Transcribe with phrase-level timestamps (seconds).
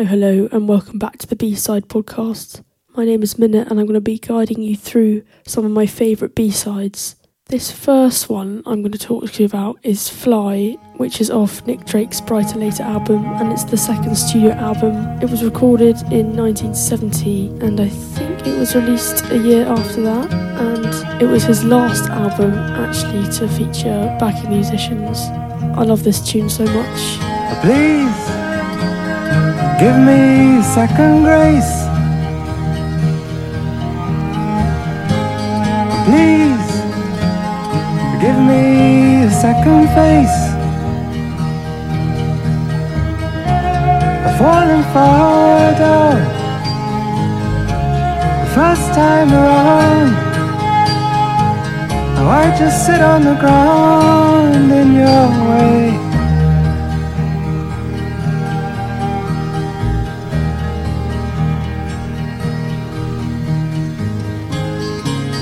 [0.00, 2.64] Hello, hello, and welcome back to the B Side podcast.
[2.96, 5.84] My name is Minna, and I'm going to be guiding you through some of my
[5.84, 7.16] favourite B sides.
[7.48, 11.66] This first one I'm going to talk to you about is Fly, which is off
[11.66, 14.94] Nick Drake's Bryter Layter album, and it's the second studio album.
[15.20, 20.32] It was recorded in 1970, and I think it was released a year after that,
[20.32, 25.18] and it was his last album actually to feature backing musicians.
[25.76, 27.18] I love this tune so much.
[27.20, 28.39] Uh, please
[29.80, 31.72] give me second grace.
[36.06, 36.68] Please
[38.20, 40.38] give me a second face.
[44.26, 46.18] I've fallen far down
[48.42, 50.12] the first time around.
[52.14, 56.09] Now I just sit on the ground in your way.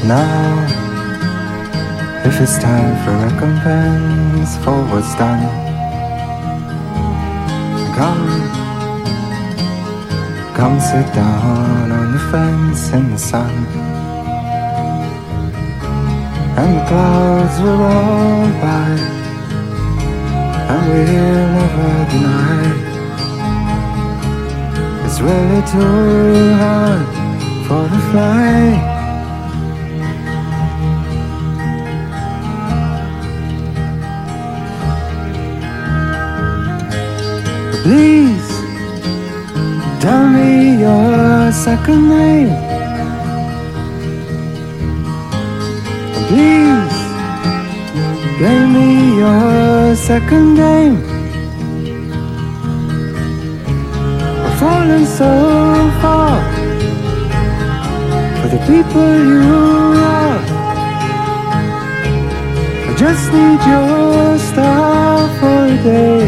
[0.08, 0.64] Now,
[2.24, 5.44] if it's time for recompense for what's done,
[7.94, 8.26] come,
[10.56, 13.52] come sit down on the fence in the sun.
[16.56, 18.88] And the clouds will roll by,
[20.72, 22.64] and we'll never deny.
[25.04, 27.08] It's really too hard
[27.66, 28.97] for the fly.
[37.84, 38.48] Please
[40.00, 42.50] tell me your second name.
[46.28, 46.98] Please
[48.38, 50.96] play me your second game.
[54.44, 55.32] I've fallen so
[56.02, 56.34] far
[58.40, 59.42] for the people you
[60.16, 60.40] are.
[62.88, 66.27] I just need your star for a day.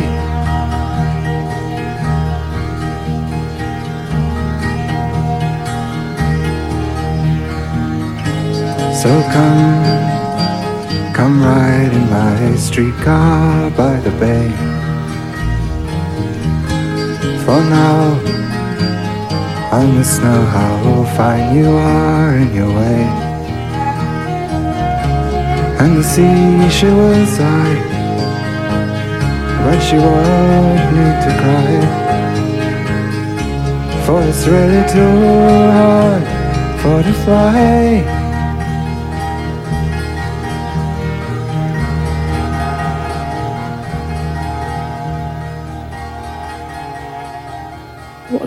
[12.70, 14.48] Streetcar by the bay.
[17.44, 18.14] For now,
[19.72, 23.02] I must know how fine you are in your way.
[25.80, 27.78] And the sea, she will sigh,
[29.64, 31.74] but she won't need to cry.
[34.04, 35.16] For it's really too
[35.74, 36.22] hard
[36.80, 38.19] for to fly.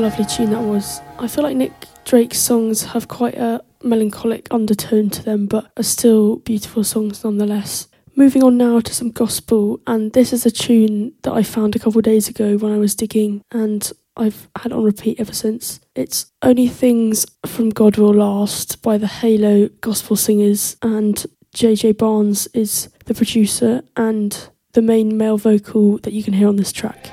[0.03, 0.99] Lovely tune that was.
[1.17, 1.71] I feel like Nick
[2.03, 7.87] Drake's songs have quite a melancholic undertone to them, but are still beautiful songs nonetheless.
[8.13, 11.79] Moving on now to some gospel, and this is a tune that I found a
[11.79, 15.79] couple days ago when I was digging, and I've had on repeat ever since.
[15.95, 21.25] It's Only Things from God Will Last by the Halo Gospel Singers, and
[21.55, 26.57] JJ Barnes is the producer and the main male vocal that you can hear on
[26.57, 27.09] this track.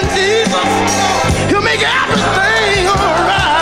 [0.00, 1.50] All Jesus.
[1.50, 2.88] He'll make everything alright.
[2.88, 3.59] Yes,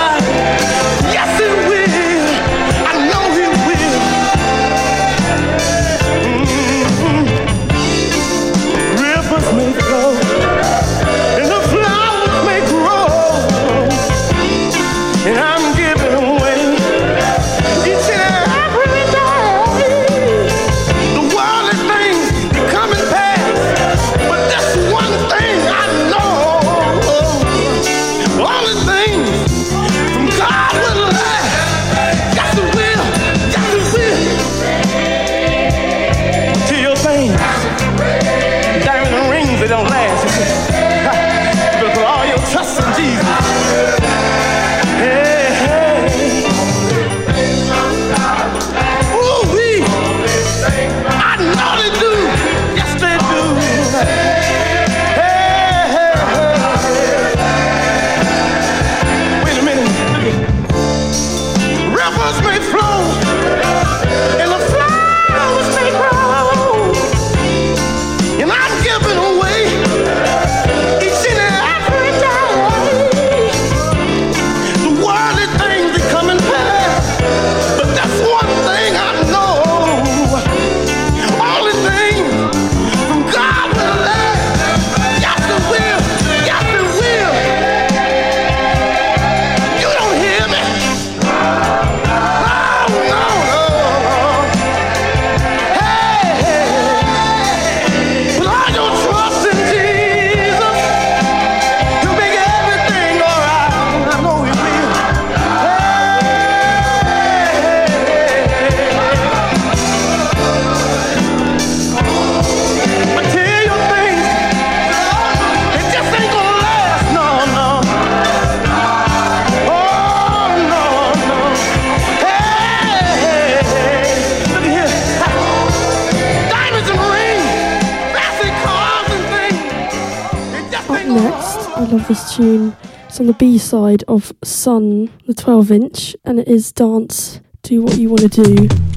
[132.09, 132.75] this tune.
[133.07, 137.83] It's on the B side of Sun, the 12 inch, and it is Dance, Do
[137.83, 138.88] What You Want to Do.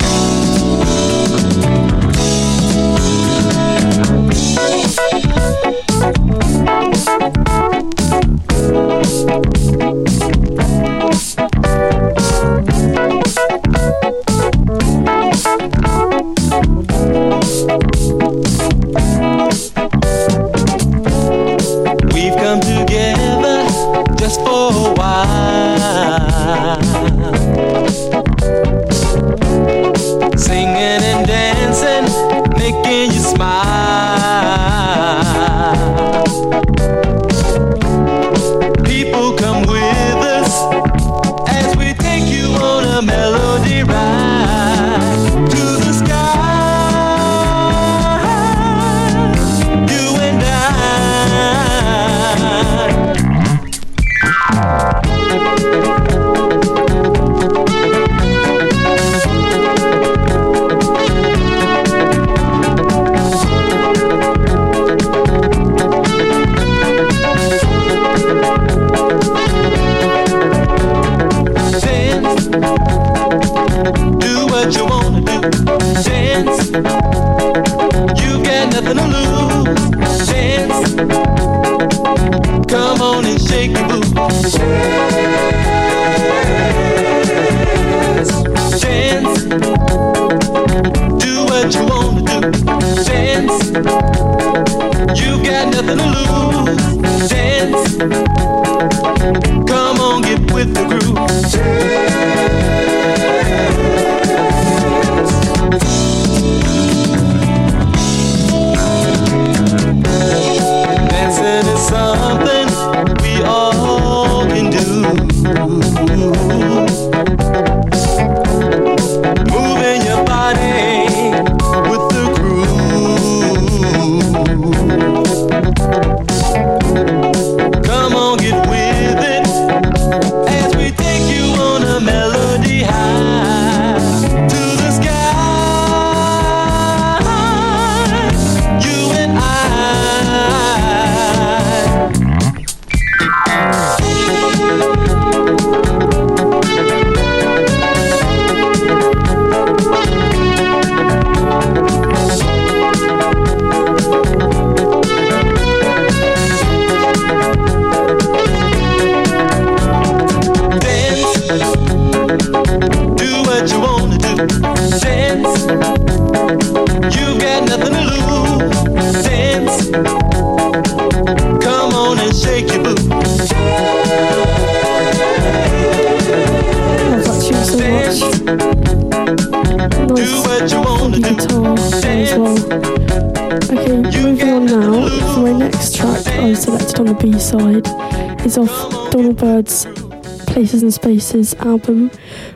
[191.59, 192.11] Album,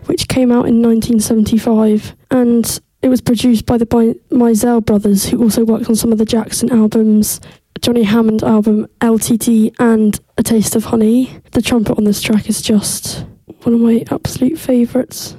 [0.05, 2.15] which came out in 1975.
[2.31, 6.25] And it was produced by the Mizell brothers, who also worked on some of the
[6.25, 7.39] Jackson albums,
[7.81, 11.39] Johnny Hammond album, LTD, and A Taste of Honey.
[11.51, 13.25] The trumpet on this track is just
[13.63, 15.34] one of my absolute favourites.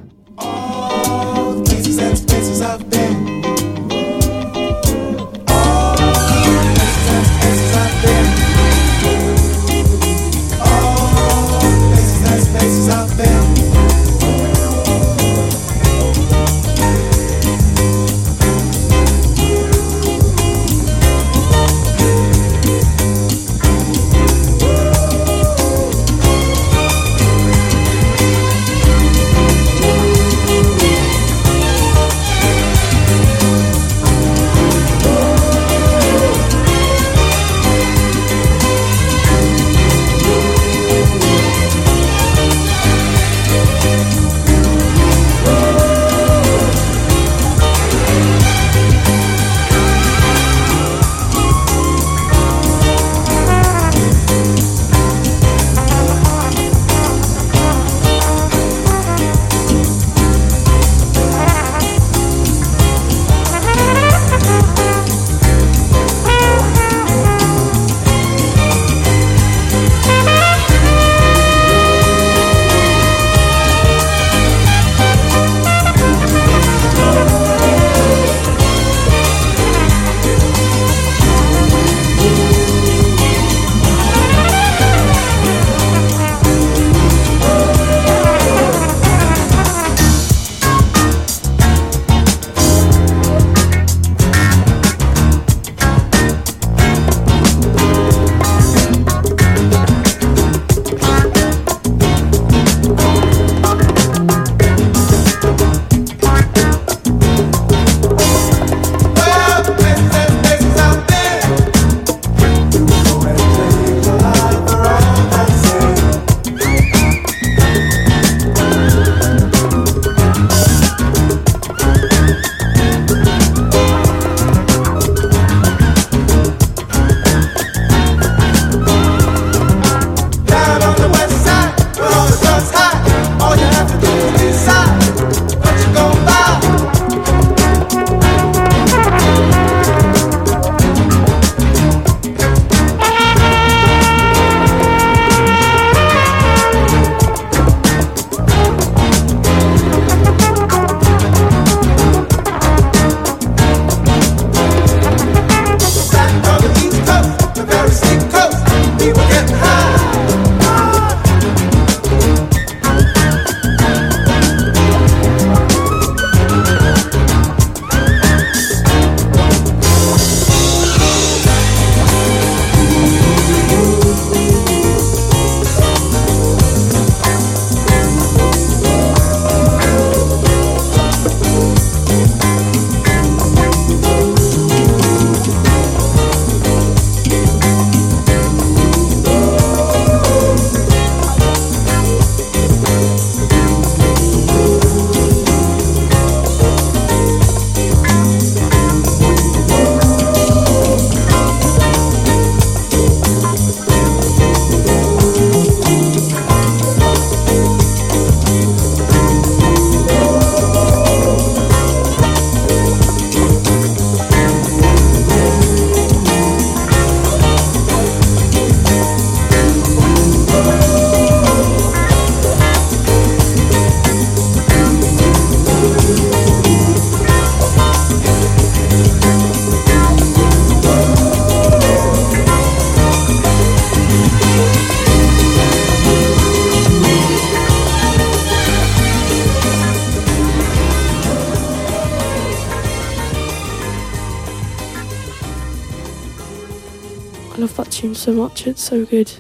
[248.17, 249.31] So much, it's so good.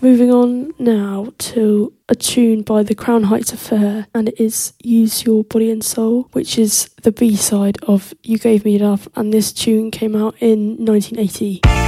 [0.00, 5.24] Moving on now to a tune by the Crown Heights Affair, and it is Use
[5.24, 9.32] Your Body and Soul, which is the B side of You Gave Me Love, and
[9.32, 11.83] this tune came out in 1980.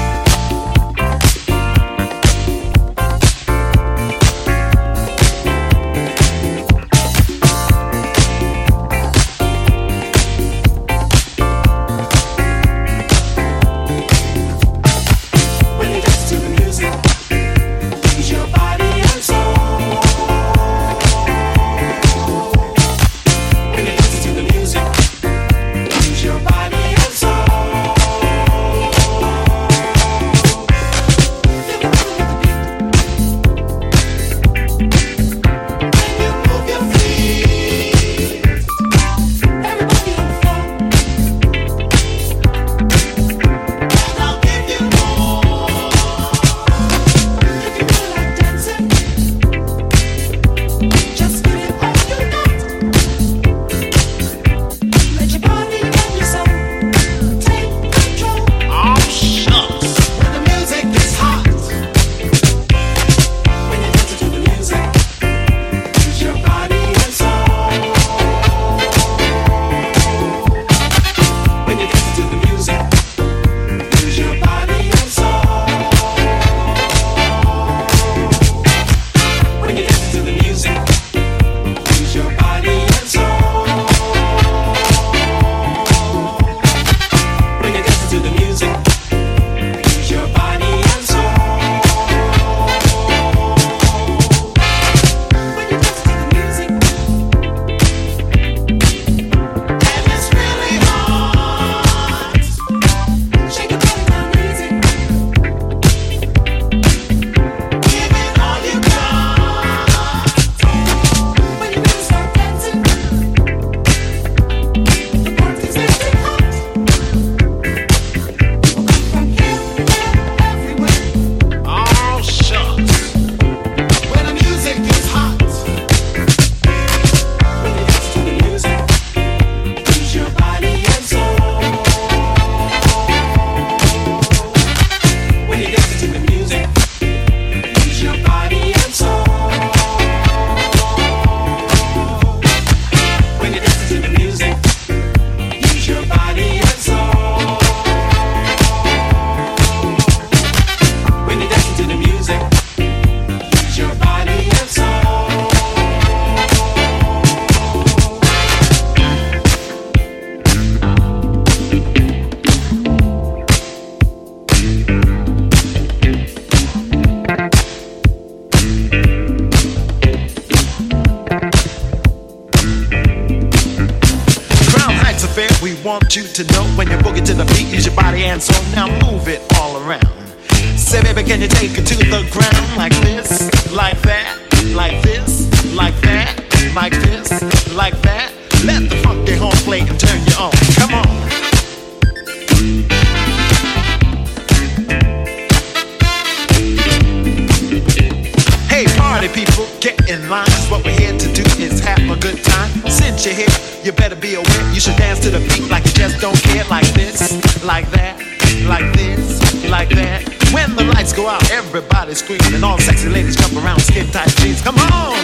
[204.26, 204.72] Be aware.
[204.74, 206.64] You should dance to the beat like you just don't care.
[206.64, 207.18] Like this,
[207.64, 208.18] like that,
[208.66, 210.20] like this, like that.
[210.52, 214.30] When the lights go out, everybody's screaming, and all sexy ladies come around skin tight
[214.38, 214.62] jeans.
[214.62, 215.14] Come on.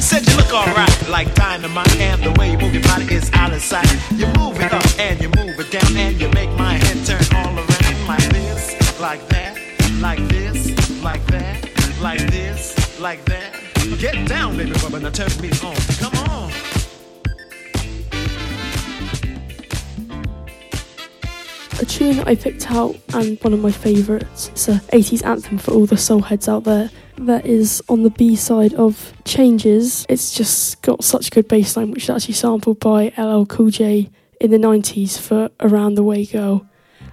[0.00, 3.52] Said you look alright, like dynamite, and the way you move your body is out
[3.52, 3.90] of sight.
[4.12, 6.61] You move it up and you move it down, and you make my
[14.02, 15.76] Get down, baby, bubba, now turn me on.
[16.00, 16.50] Come on.
[21.80, 24.48] A tune that I picked out and one of my favourites.
[24.48, 26.90] It's a 80s anthem for all the soul heads out there.
[27.18, 30.04] That is on the B side of Changes.
[30.08, 34.10] It's just got such good bass line, which is actually sampled by LL Cool J
[34.40, 36.66] in the 90s for Around the Way Girl.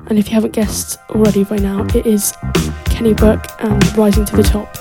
[0.08, 2.34] And if you haven't guessed already by now, it is
[2.86, 4.75] Kenny Burke and Rising to the Top.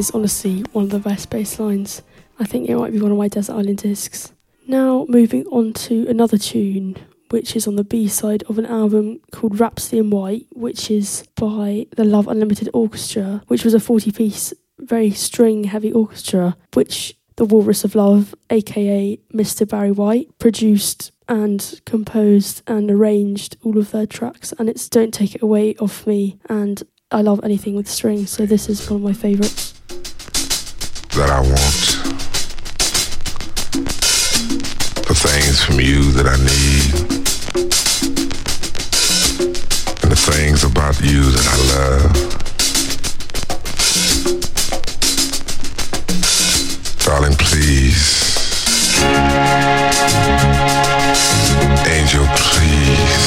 [0.00, 2.00] is honestly one of the best bass lines.
[2.38, 4.32] I think it might be one of my Desert Island discs.
[4.66, 6.96] Now, moving on to another tune,
[7.28, 11.24] which is on the B side of an album called Rhapsody in White, which is
[11.34, 17.14] by the Love Unlimited Orchestra, which was a 40 piece, very string heavy orchestra, which
[17.36, 19.68] the Walrus of Love, aka Mr.
[19.68, 24.54] Barry White, produced and composed and arranged all of their tracks.
[24.58, 28.46] And it's Don't Take It Away off me, and I love anything with strings, so
[28.46, 29.79] this is one of my favourites
[31.16, 31.86] that I want,
[35.06, 36.94] the things from you that I need,
[40.02, 42.30] and the things about you that I love.
[47.04, 48.20] Darling, please.
[51.90, 53.24] Angel, please.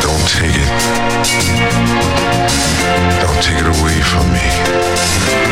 [0.00, 0.70] Don't take it.
[3.20, 4.63] Don't take it away from me.
[5.14, 5.43] Peace.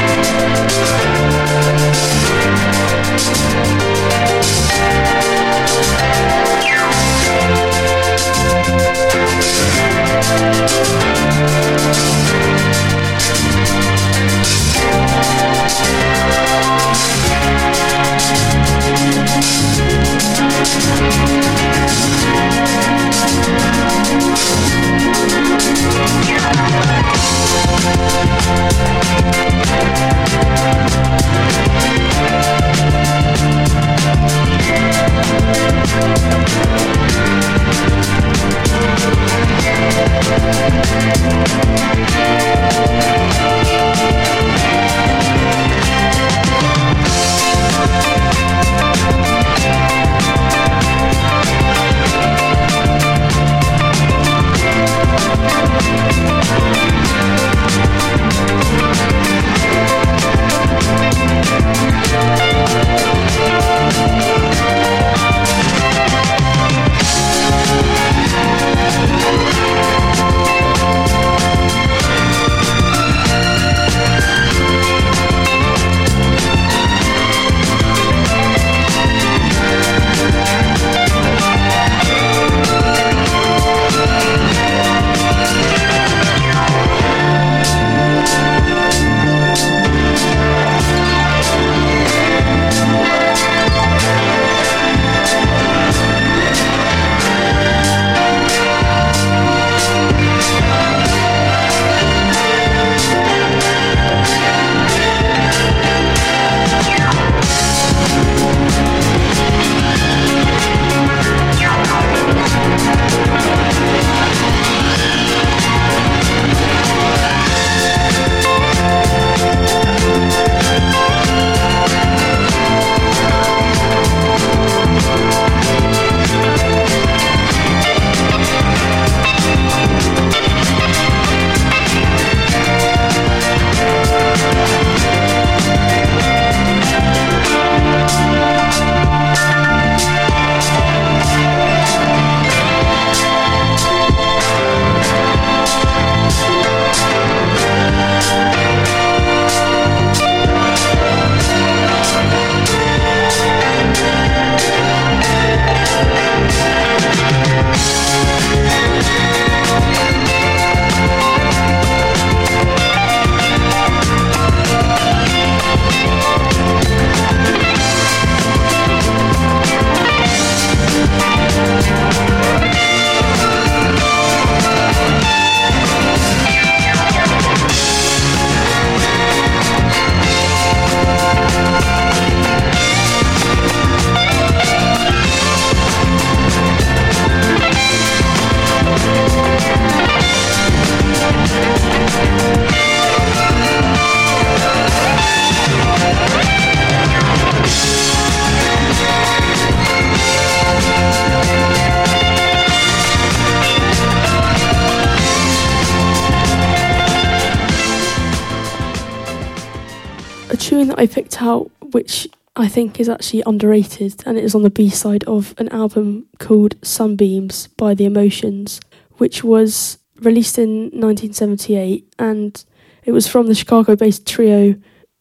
[211.42, 215.54] Out, which I think is actually underrated, and it is on the B side of
[215.58, 218.80] an album called Sunbeams by The Emotions,
[219.18, 222.64] which was released in 1978, and
[223.04, 224.76] it was from the Chicago based trio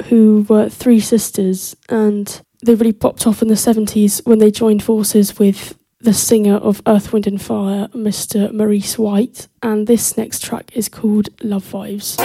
[0.06, 4.84] who were three sisters, and they really popped off in the 70s when they joined
[4.84, 8.52] forces with the singer of Earth, Wind and Fire, Mr.
[8.52, 12.18] Maurice White, and this next track is called Love Vibes.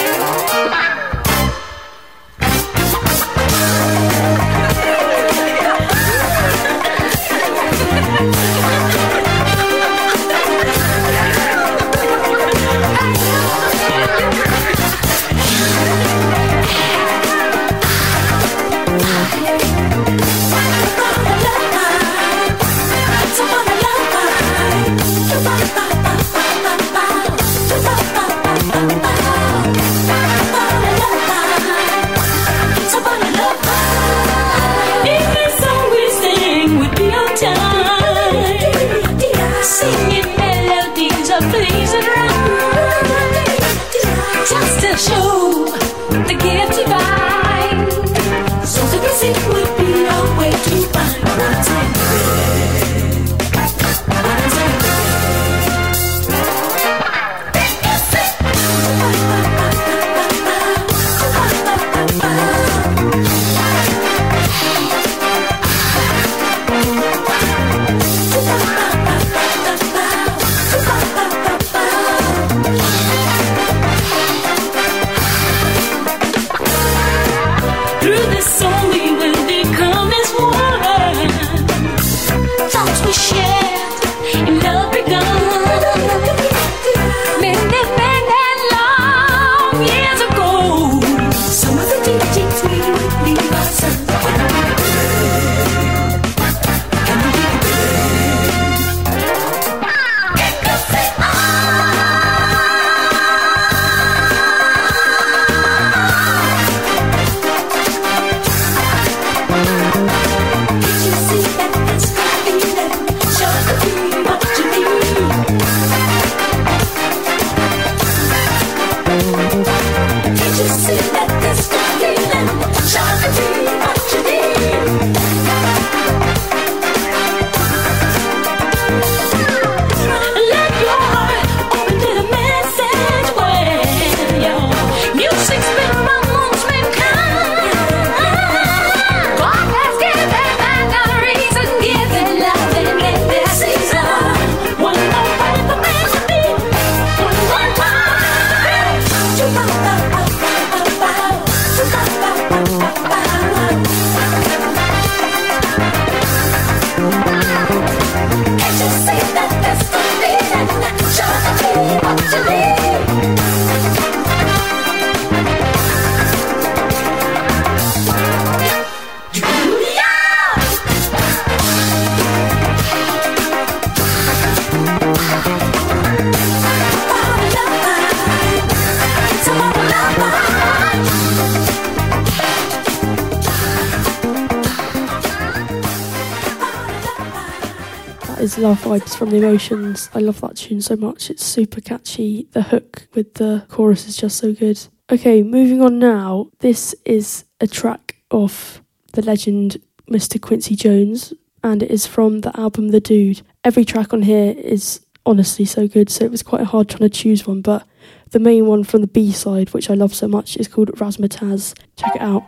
[189.16, 190.10] From The Emotions.
[190.14, 191.30] I love that tune so much.
[191.30, 192.48] It's super catchy.
[192.52, 194.78] The hook with the chorus is just so good.
[195.10, 196.50] Okay, moving on now.
[196.58, 198.82] This is a track of
[199.14, 199.78] the legend
[200.10, 200.38] Mr.
[200.40, 201.32] Quincy Jones,
[201.64, 203.40] and it is from the album The Dude.
[203.64, 207.08] Every track on here is honestly so good, so it was quite hard trying to
[207.08, 207.86] choose one, but
[208.32, 211.74] the main one from the B side, which I love so much, is called Razzmatazz.
[211.96, 212.44] Check it out.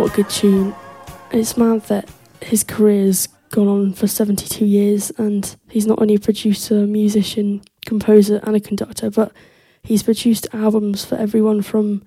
[0.00, 0.74] What a good tune.
[1.30, 2.08] It's mad that
[2.40, 8.40] his career's gone on for 72 years and he's not only a producer, musician, composer,
[8.44, 9.30] and a conductor, but
[9.82, 12.02] he's produced albums for everyone from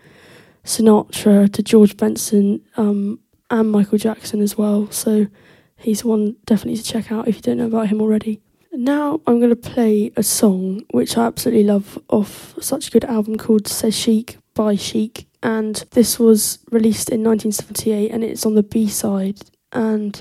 [0.65, 3.19] Sinatra to George Benson um,
[3.51, 4.89] and Michael Jackson as well.
[4.89, 5.27] So
[5.75, 8.41] he's one definitely to check out if you don't know about him already.
[8.71, 13.05] Now I'm going to play a song which I absolutely love off such a good
[13.05, 15.27] album called C'est Chic by Chic.
[15.43, 19.41] And this was released in 1978 and it's on the B side.
[19.73, 20.19] And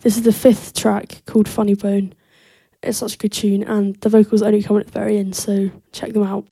[0.00, 2.12] this is the fifth track called Funny Bone.
[2.82, 5.70] It's such a good tune and the vocals only come at the very end, so
[5.90, 6.46] check them out.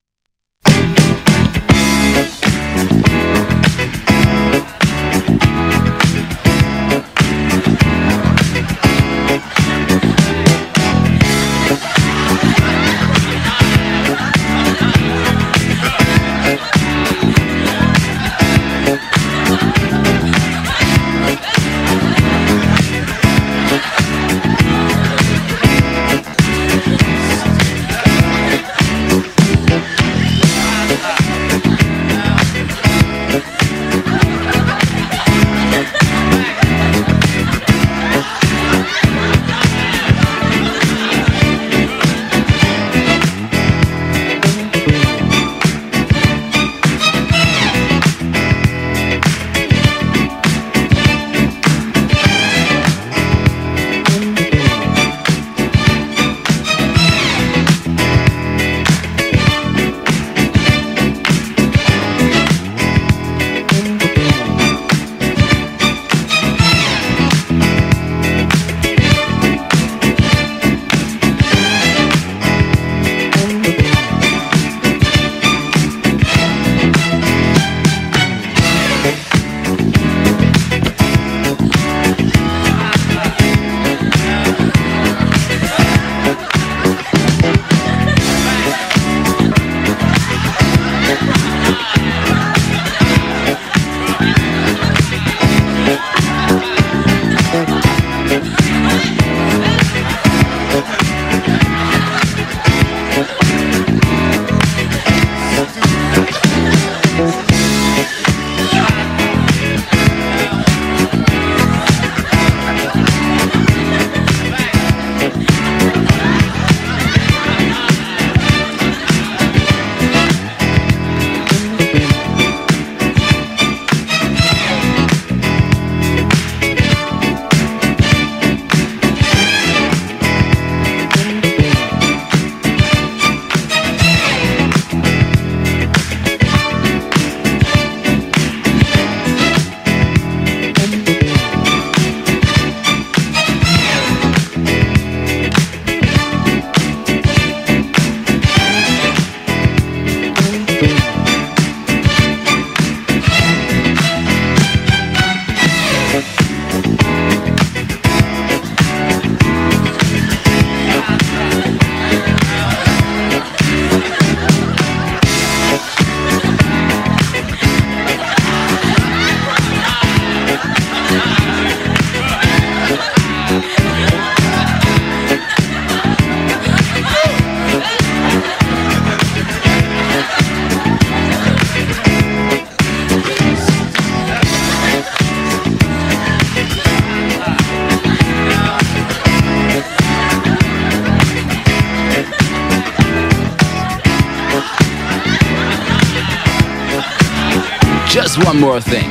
[198.56, 199.10] One more thing.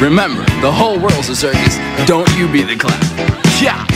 [0.00, 1.76] Remember, the whole world's a circus.
[2.06, 3.00] Don't you be the clown.
[3.60, 3.86] Yeah.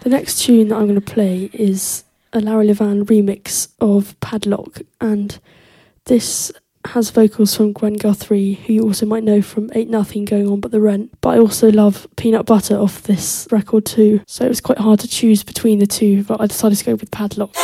[0.00, 4.80] The next tune that I'm going to play is a Larry Levan remix of Padlock,
[5.00, 5.38] and
[6.06, 6.52] this
[6.88, 10.60] has vocals from Gwen Guthrie, who you also might know from Ain't Nothing Going On
[10.60, 11.12] But the Rent.
[11.20, 15.00] But I also love Peanut Butter off this record too, so it was quite hard
[15.00, 17.54] to choose between the two, but I decided to go with Padlock.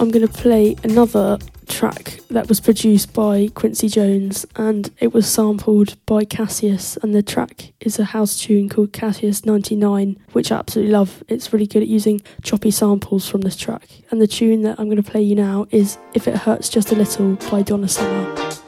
[0.00, 1.38] I'm going to play another
[1.68, 7.22] track that was produced by Quincy Jones and it was sampled by Cassius and the
[7.22, 11.22] track is a house tune called Cassius 99 which I absolutely love.
[11.28, 14.86] It's really good at using choppy samples from this track and the tune that I'm
[14.86, 18.59] going to play you now is If It Hurts Just a Little by Donna Summer.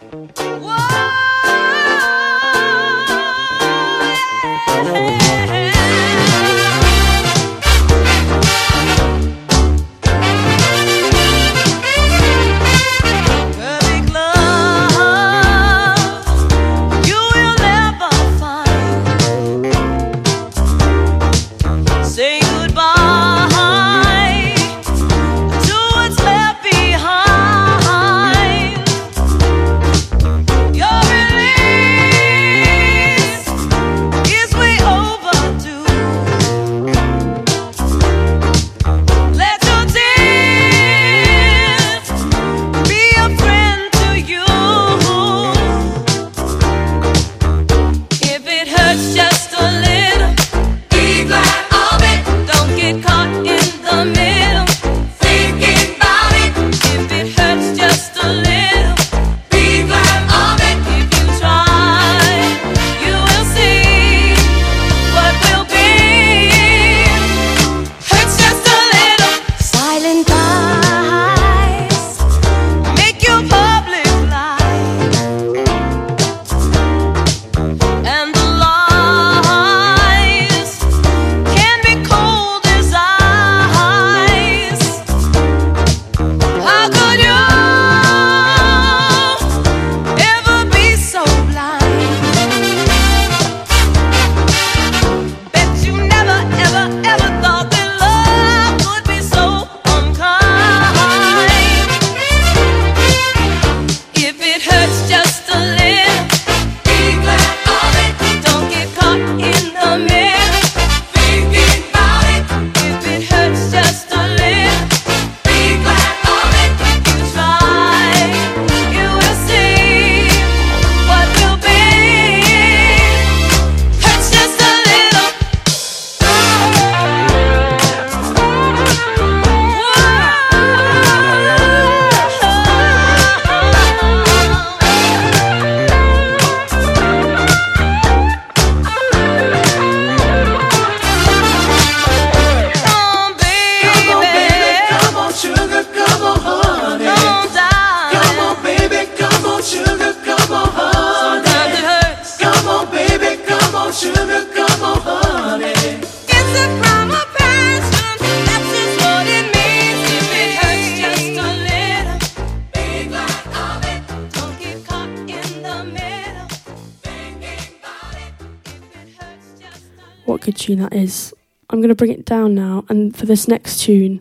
[173.22, 174.20] For this next tune,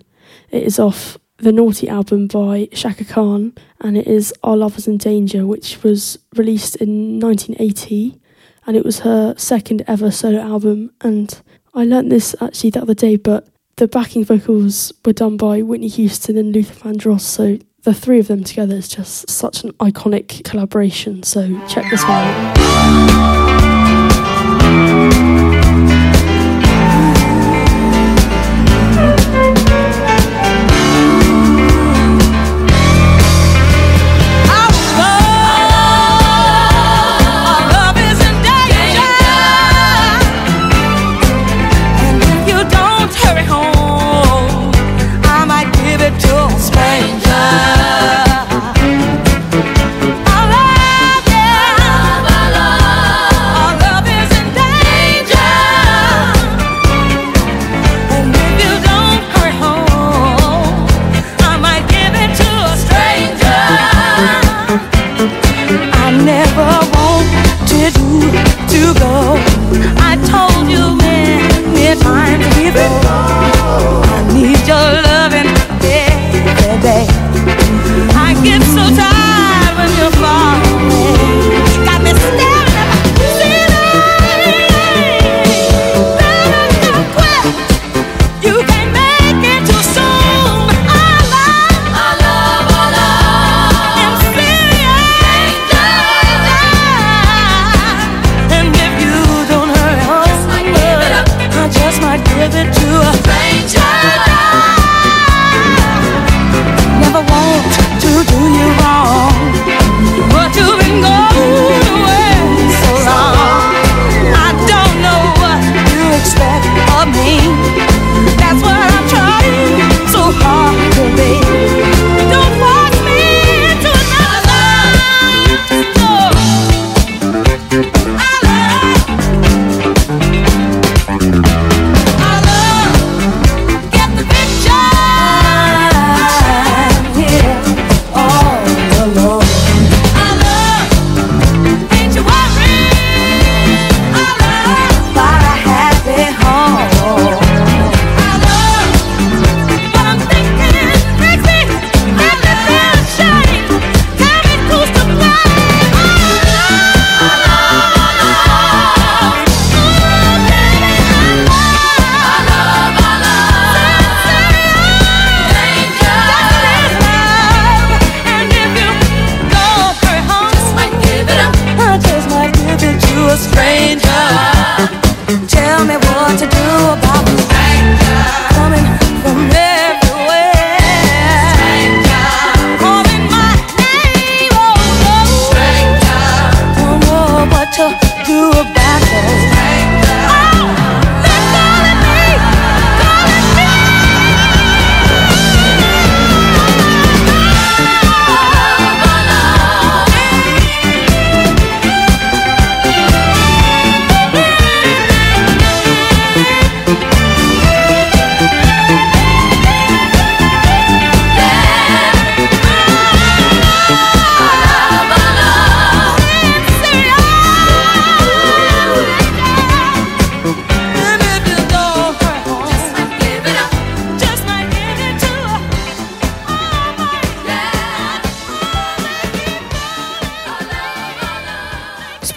[0.52, 4.88] it is off the Naughty album by Chaka Khan, and it is Our Love is
[4.88, 8.22] in Danger, which was released in 1980,
[8.68, 10.92] and it was her second ever solo album.
[11.02, 11.42] And
[11.74, 13.48] I learnt this actually the other day, but
[13.78, 18.28] the backing vocals were done by Whitney Houston and Luther Vandross, so the three of
[18.28, 21.24] them together is just such an iconic collaboration.
[21.24, 23.61] So check this one out.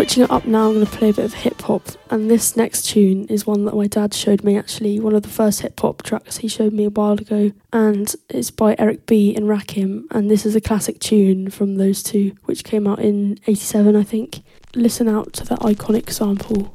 [0.05, 1.89] Switching it up now, I'm going to play a bit of hip hop.
[2.11, 5.31] And this next tune is one that my dad showed me actually, one of the
[5.31, 7.53] first hip hop tracks he showed me a while ago.
[7.73, 9.35] And it's by Eric B.
[9.35, 10.05] and Rakim.
[10.11, 14.03] And this is a classic tune from those two, which came out in 87, I
[14.03, 14.43] think.
[14.75, 16.75] Listen out to that iconic sample.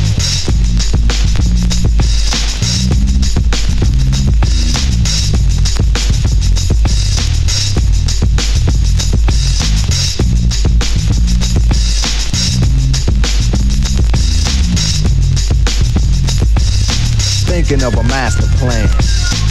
[17.51, 18.87] Thinking of a master plan.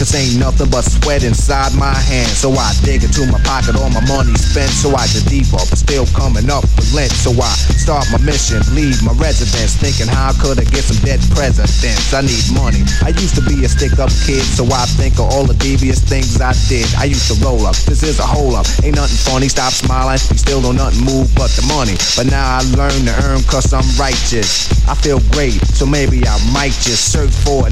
[0.01, 2.41] This ain't nothing but sweat inside my hands.
[2.41, 4.73] So I dig into my pocket, all my money spent.
[4.73, 7.13] So I get deeper, but still coming up for lint.
[7.13, 9.77] So I start my mission, leave my residence.
[9.77, 12.09] Thinking how could I get some dead presidents?
[12.09, 12.81] I need money.
[13.05, 16.01] I used to be a stick up kid, so I think of all the devious
[16.01, 16.89] things I did.
[16.97, 18.65] I used to roll up, this is a hole up.
[18.81, 20.17] Ain't nothing funny, stop smiling.
[20.33, 21.93] You still don't nothing move but the money.
[22.17, 24.65] But now I learn to earn cause I'm righteous.
[24.89, 27.71] I feel great, so maybe I might just search for a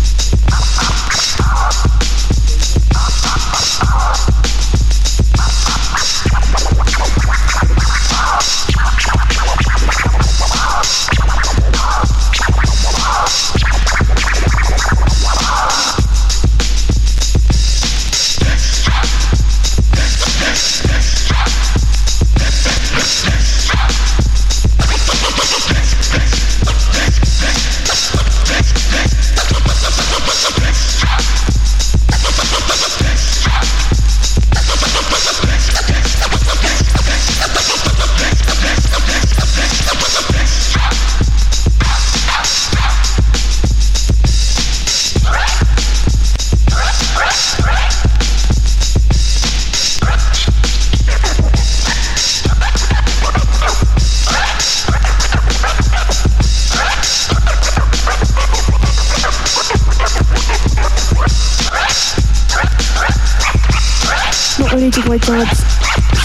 [65.31, 65.47] dad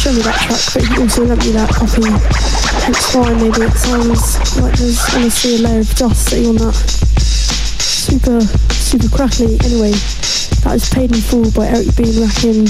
[0.03, 2.11] show me that track, but he also lent me that copy.
[2.83, 6.75] Hence why maybe it sounds like there's honestly a layer of dust sitting on that.
[6.75, 8.41] Super,
[8.73, 9.59] super crackly.
[9.65, 9.93] Anyway,
[10.63, 12.05] that is Paid in Full by Eric B.
[12.47, 12.69] and.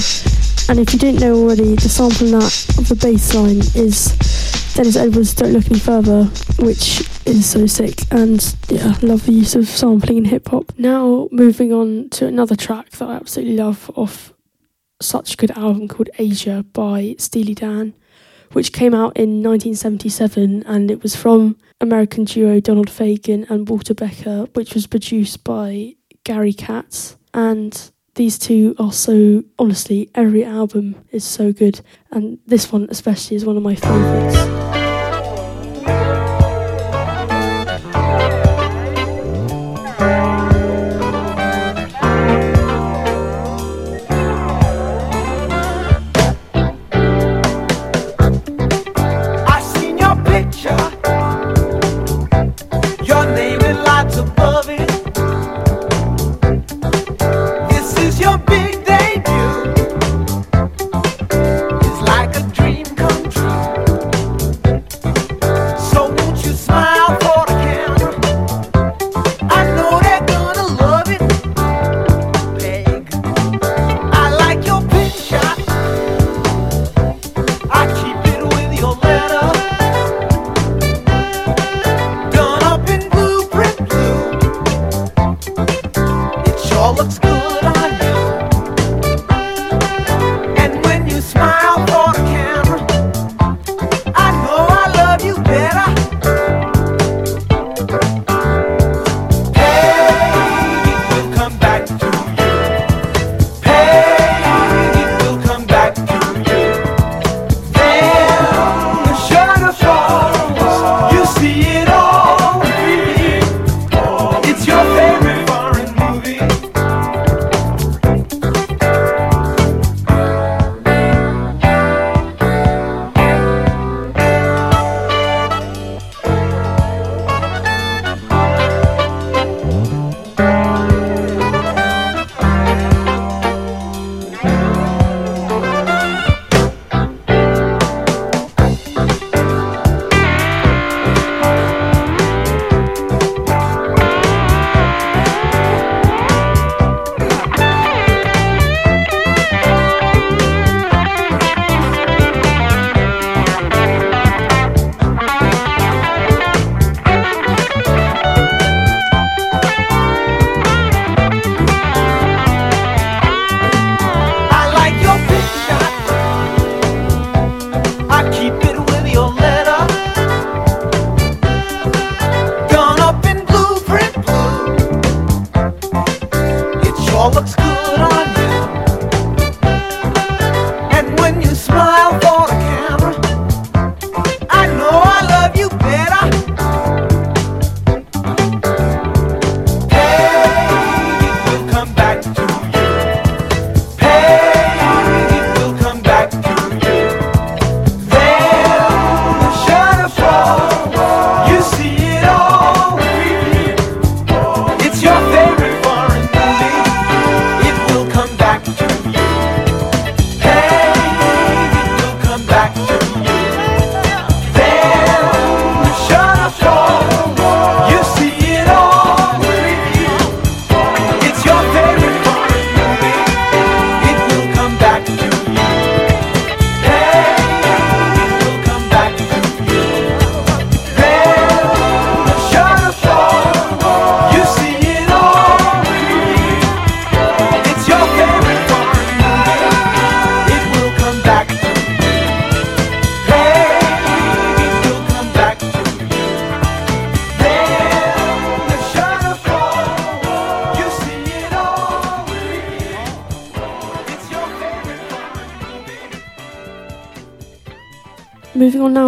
[0.69, 4.11] And if you didn't know already, the sample in that of the bass line is
[4.75, 6.25] Dennis Edwards' Don't Look Any Further,
[6.59, 8.01] which is so sick.
[8.11, 10.73] And yeah, love the use of sampling in hip hop.
[10.77, 14.33] Now, moving on to another track that I absolutely love off
[15.01, 17.93] such a good album called Aja by Steely Dan,
[18.53, 23.93] which came out in 1977 and it was from American duo Donald Fagen and Walter
[23.93, 27.17] Becker, which was produced by Gary Katz.
[27.33, 31.81] And these two are so, honestly, every album is so good.
[32.11, 34.76] And this one, especially, is one of my favourites.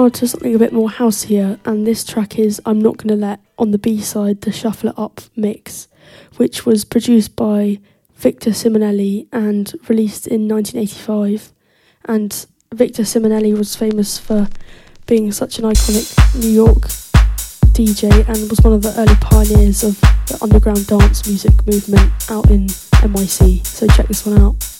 [0.10, 3.72] To something a bit more houseier, and this track is I'm Not Gonna Let on
[3.72, 5.88] the B side, the Shuffle It Up mix,
[6.38, 7.80] which was produced by
[8.16, 11.53] Victor Simonelli and released in 1985.
[12.05, 14.47] And Victor Simonelli was famous for
[15.05, 16.84] being such an iconic New York
[17.74, 22.49] DJ and was one of the early pioneers of the underground dance music movement out
[22.49, 23.66] in NYC.
[23.66, 24.79] So check this one out.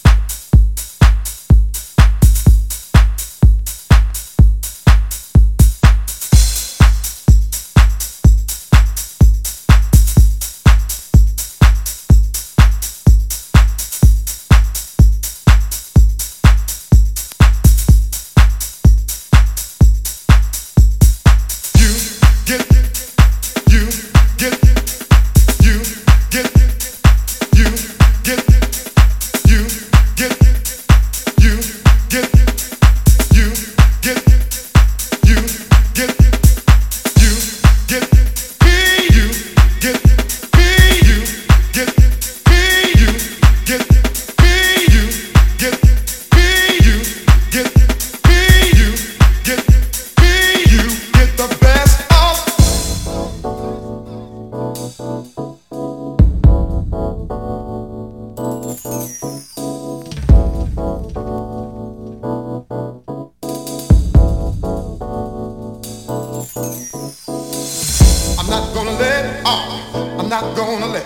[69.52, 71.06] I'm not gonna let,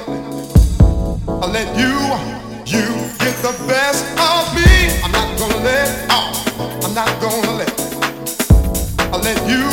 [1.30, 1.96] I let you,
[2.66, 2.84] you
[3.20, 5.00] get the best of me.
[5.02, 7.72] I'm not gonna let, uh, I'm not gonna let,
[9.00, 9.64] I let you,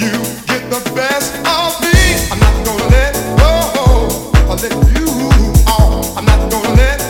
[0.00, 0.12] you
[0.46, 1.92] get the best of me.
[2.32, 5.06] I'm not gonna let, oh, I let you,
[5.68, 7.09] uh, I'm not gonna let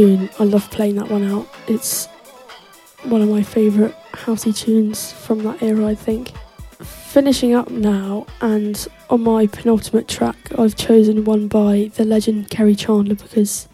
[0.00, 0.30] tune.
[0.38, 1.46] I love playing that one out.
[1.68, 2.06] It's
[3.02, 6.32] one of my favourite housey tunes from that era, I think.
[6.80, 12.78] Finishing up now, and on my penultimate track, I've chosen one by the legend Kerri
[12.78, 13.68] Chandler because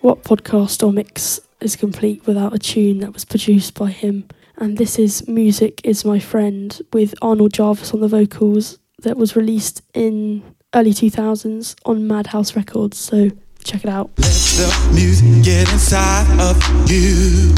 [0.00, 4.28] what podcast or mix is complete without a tune that was produced by him?
[4.56, 9.36] And this is Music is My Friend with Arnold Jarvis on the vocals that was
[9.36, 10.42] released in
[10.74, 12.96] early 2000s on Madhouse Records.
[12.96, 13.30] So
[13.64, 14.10] check it out.
[14.18, 16.56] Let the music get inside of
[16.90, 17.52] you.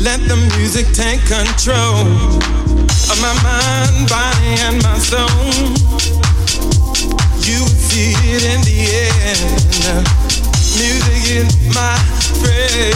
[0.00, 2.06] Let the music take control
[3.10, 5.28] of my mind, body, and my soul.
[7.42, 8.86] You see it in the
[9.30, 10.06] end.
[10.78, 11.98] Music is my
[12.40, 12.92] friend,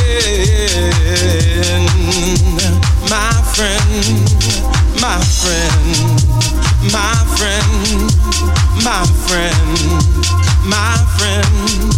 [3.10, 3.86] my friend,
[5.00, 5.84] my friend,
[6.92, 8.12] my friend, my friend,
[8.82, 11.94] my friend, my friend.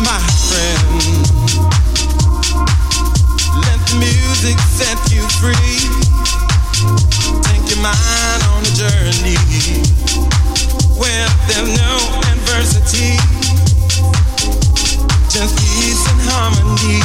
[0.00, 1.02] My friend,
[3.66, 5.80] let the music set you free.
[7.42, 9.36] Take your mind on a journey
[10.96, 11.92] where there's no
[12.32, 13.18] adversity,
[15.28, 17.02] just peace and harmony.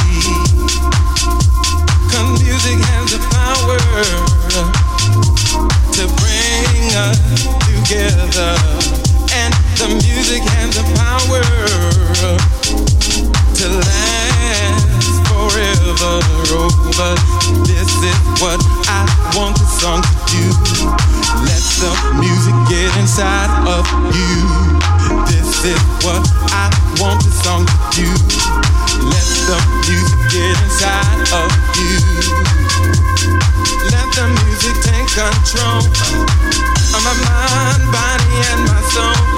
[2.08, 3.78] 'Cause music has the power
[5.92, 7.18] to bring us
[7.66, 8.54] together,
[9.78, 11.42] the music has the power
[13.58, 16.14] to last forever.
[16.94, 17.18] But
[17.66, 19.02] this is what I
[19.34, 20.46] want the song to do.
[21.42, 21.90] Let the
[22.22, 23.82] music get inside of
[24.14, 24.36] you.
[25.26, 26.22] This is what
[26.54, 26.70] I
[27.02, 28.06] want the song to do.
[29.10, 29.58] Let the
[29.90, 31.98] music get inside of you.
[33.90, 35.82] Let the music take control
[36.94, 39.33] of my mind, body, and my soul.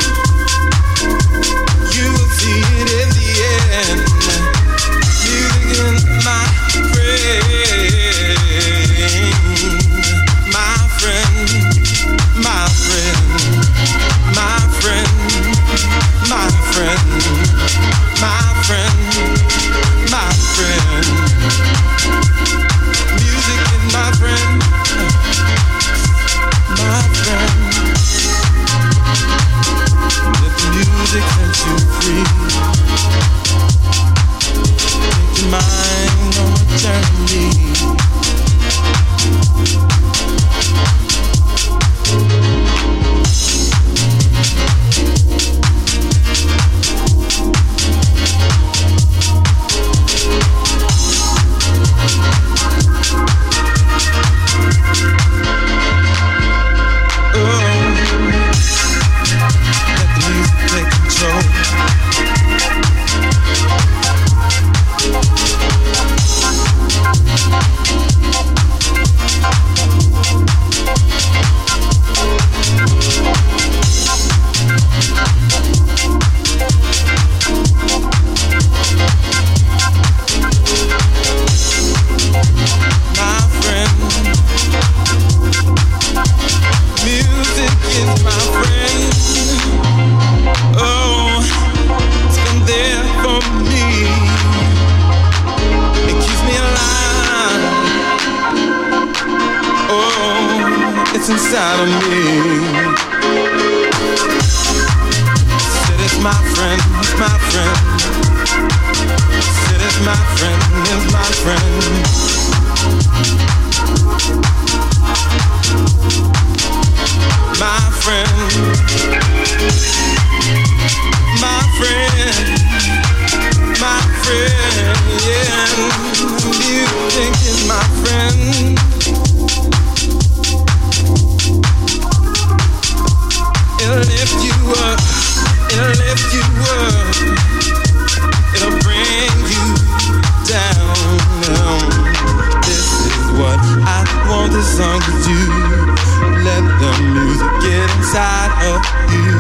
[148.67, 149.37] You.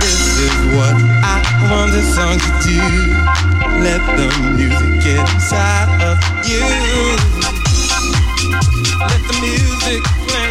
[0.00, 1.36] This is what I
[1.70, 2.80] want this song to do.
[3.84, 6.16] Let the music get inside of
[6.48, 6.64] you.
[9.00, 10.50] Let the music play.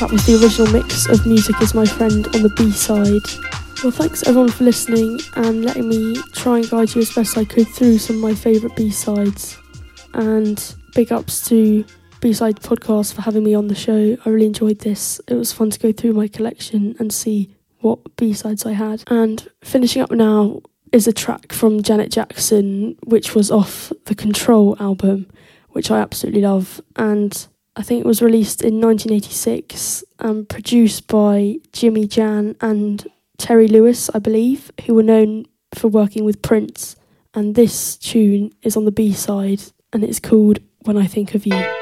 [0.00, 3.26] That was the original mix of Music is My Friend on the B side.
[3.82, 7.44] Well, thanks everyone for listening and letting me try and guide you as best I
[7.44, 9.58] could through some of my favourite B sides.
[10.14, 11.84] And big ups to
[12.20, 14.16] B Side Podcast for having me on the show.
[14.24, 15.20] I really enjoyed this.
[15.28, 19.04] It was fun to go through my collection and see what B sides I had.
[19.06, 24.76] And finishing up now is a track from Janet Jackson, which was off the Control
[24.80, 25.28] album,
[25.70, 26.80] which I absolutely love.
[26.96, 27.46] And
[27.76, 34.10] I think it was released in 1986 and produced by Jimmy Jam and Terry Lewis,
[34.12, 36.96] I believe, who were known for working with Prince.
[37.32, 39.62] And this tune is on the B side
[39.92, 41.77] and it's called When I Think of You.